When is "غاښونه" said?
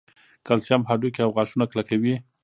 1.35-1.65